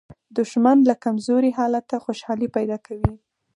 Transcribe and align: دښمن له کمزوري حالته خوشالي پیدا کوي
دښمن 0.37 0.77
له 0.89 0.95
کمزوري 1.03 1.51
حالته 1.57 1.95
خوشالي 2.03 2.47
پیدا 2.55 2.77
کوي 2.85 3.11